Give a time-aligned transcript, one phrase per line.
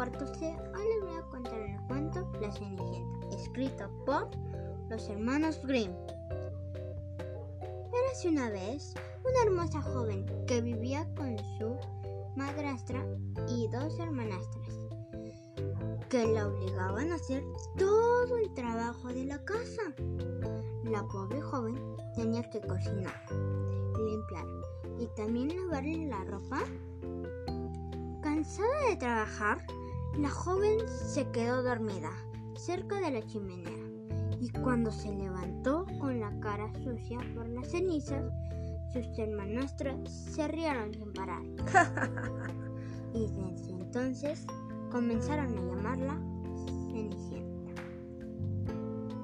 [0.00, 0.46] cuarto C.
[0.46, 4.30] Hoy les voy a contar el cuento La Cenicienta, escrito por
[4.88, 5.92] los hermanos Grimm.
[7.92, 11.76] Érase una vez una hermosa joven que vivía con su
[12.34, 13.04] madrastra
[13.46, 14.74] y dos hermanastras
[16.08, 17.44] que la obligaban a hacer
[17.76, 19.82] todo el trabajo de la casa.
[20.84, 21.78] La pobre joven
[22.16, 23.22] tenía que cocinar,
[23.98, 24.46] limpiar
[24.98, 26.62] y también lavarle la ropa
[28.22, 29.58] Cansada de trabajar,
[30.18, 32.10] la joven se quedó dormida
[32.54, 33.70] cerca de la chimenea
[34.40, 38.24] y cuando se levantó con la cara sucia por las cenizas,
[38.92, 41.42] sus hermanastras se rieron sin parar.
[43.14, 44.46] y desde entonces
[44.90, 46.20] comenzaron a llamarla
[46.90, 47.82] Cenicienta.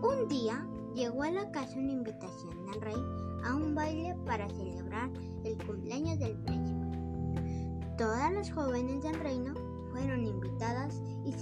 [0.03, 3.03] Un día llegó a la casa una invitación del rey
[3.45, 5.11] a un baile para celebrar
[5.45, 6.77] el cumpleaños del príncipe.
[7.99, 9.55] Todas las jóvenes del reino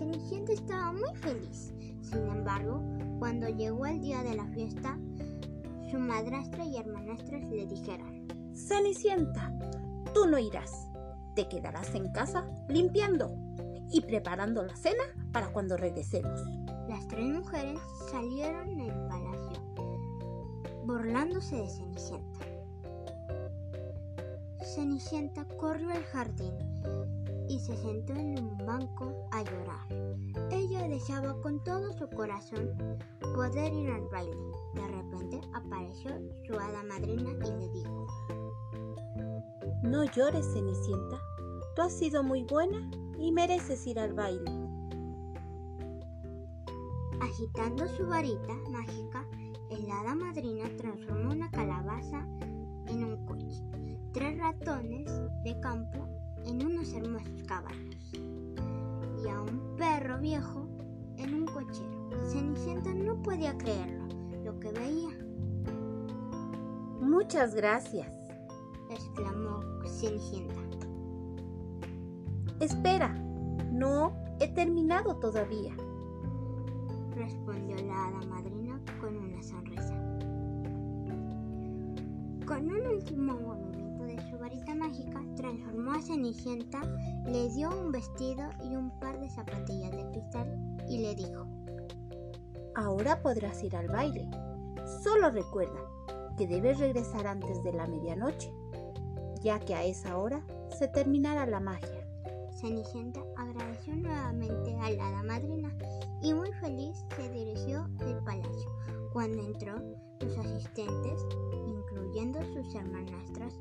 [0.04, 1.72] Cenicienta estaba muy feliz.
[2.02, 2.82] Sin embargo,
[3.18, 4.98] cuando llegó el día de la fiesta,
[5.90, 9.50] su madrastra y hermanastras le dijeron, Cenicienta,
[10.12, 10.90] tú no irás.
[11.34, 13.34] Te quedarás en casa limpiando
[13.90, 16.38] y preparando la cena para cuando regresemos.
[16.86, 19.62] Las tres mujeres salieron del palacio,
[20.84, 22.40] burlándose de Cenicienta.
[24.74, 26.52] Cenicienta corrió al jardín
[27.48, 29.86] y se sentó en un banco a llorar.
[30.50, 32.70] Ella deseaba con todo su corazón
[33.34, 34.36] poder ir al baile.
[34.74, 36.10] De repente apareció
[36.46, 38.06] su hada madrina y le dijo,
[39.82, 41.18] No llores, Cenicienta.
[41.76, 44.50] Tú has sido muy buena y mereces ir al baile.
[47.20, 49.26] Agitando su varita mágica,
[49.70, 52.26] el hada madrina transformó una calabaza
[52.86, 53.62] en un coche
[54.14, 55.10] tres ratones
[55.42, 56.06] de campo
[56.46, 60.66] en unos hermosos caballos y a un perro viejo
[61.16, 62.10] en un cochero.
[62.30, 64.06] Cenicienta no podía creerlo,
[64.44, 65.10] lo que veía.
[67.00, 68.12] Muchas gracias,
[68.90, 70.54] exclamó Cenicienta.
[72.60, 73.08] Espera,
[73.72, 75.74] no he terminado todavía,
[77.14, 79.94] respondió la hada madrina con una sonrisa.
[82.46, 83.83] Con un último movimiento
[84.74, 86.80] varita mágica, transformó a Cenicienta,
[87.26, 91.46] le dio un vestido y un par de zapatillas de cristal y le dijo,
[92.74, 94.28] Ahora podrás ir al baile.
[95.02, 95.80] Solo recuerda
[96.36, 98.52] que debes regresar antes de la medianoche,
[99.42, 100.44] ya que a esa hora
[100.76, 102.06] se terminará la magia.
[102.50, 105.76] Cenicienta agradeció nuevamente a la hada madrina
[106.22, 108.70] y muy feliz se dirigió al palacio.
[109.12, 109.76] Cuando entró,
[110.20, 111.20] sus asistentes,
[111.66, 113.54] incluyendo sus hermanastras,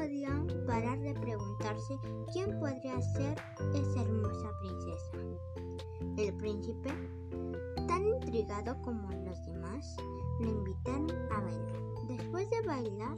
[0.00, 1.98] podían parar de preguntarse
[2.32, 3.36] quién podría ser
[3.74, 5.12] esa hermosa princesa.
[6.16, 6.90] El príncipe,
[7.86, 9.96] tan intrigado como los demás,
[10.40, 11.82] le invitaron a bailar.
[12.08, 13.14] Después de bailar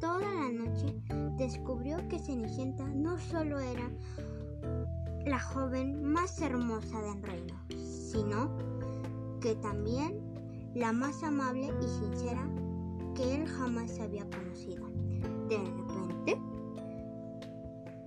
[0.00, 1.00] toda la noche,
[1.36, 3.88] descubrió que Cenicienta no solo era
[5.26, 8.50] la joven más hermosa del reino, sino
[9.40, 10.20] que también
[10.74, 12.50] la más amable y sincera
[13.14, 14.95] que él jamás había conocido.
[15.48, 16.38] De repente,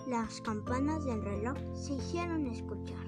[0.08, 3.06] las campanas del reloj se hicieron escuchar.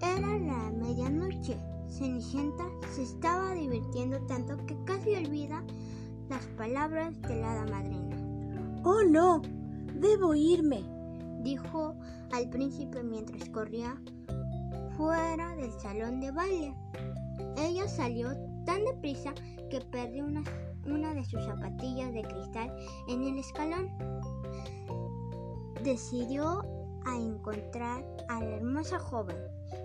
[0.00, 1.58] Era la medianoche.
[1.88, 2.64] Cenicienta
[2.94, 5.62] se estaba divirtiendo tanto que casi olvida
[6.28, 8.16] las palabras de la hada madrina.
[8.84, 9.40] Oh no,
[9.94, 10.82] debo irme,
[11.42, 11.94] dijo
[12.32, 14.00] al príncipe mientras corría
[14.96, 16.74] fuera del salón de baile.
[17.56, 18.30] Ella salió
[18.64, 19.32] tan deprisa
[19.70, 20.42] que perdió una,
[20.88, 22.74] una de sus zapatillas de cristal
[23.08, 23.90] en el escalón.
[25.82, 26.62] Decidió
[27.04, 29.36] a encontrar a la hermosa joven.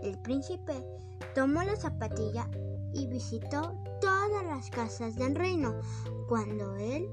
[0.02, 0.74] El príncipe
[1.36, 2.50] tomó la zapatilla
[2.94, 5.74] y visitó todas las casas del reino.
[6.28, 7.08] Cuando el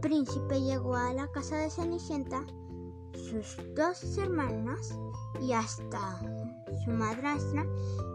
[0.00, 2.44] príncipe llegó a la casa de Cenicienta,
[3.14, 4.98] sus dos hermanas
[5.40, 6.18] y hasta
[6.84, 7.66] su madrastra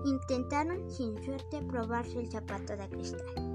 [0.06, 3.55] intentaron sin suerte probarse el zapato de cristal.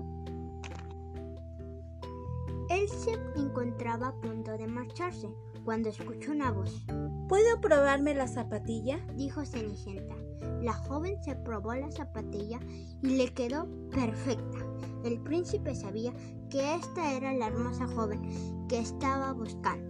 [3.01, 5.27] Se encontraba a punto de marcharse
[5.65, 6.85] cuando escuchó una voz.
[7.29, 8.99] ¿Puedo probarme la zapatilla?
[9.17, 10.15] dijo Cenicienta.
[10.61, 12.61] La joven se probó la zapatilla
[13.03, 14.59] y le quedó perfecta.
[15.03, 16.13] El príncipe sabía
[16.51, 19.89] que esta era la hermosa joven que estaba buscando.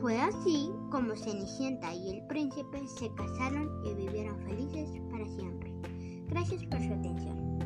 [0.00, 5.74] Fue así como Cenicienta y el príncipe se casaron y vivieron felices para siempre.
[6.28, 7.65] Gracias por su atención.